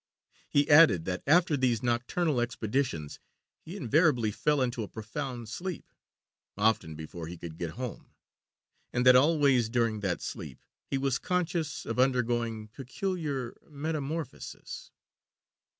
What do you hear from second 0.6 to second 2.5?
added, that after these nocturnal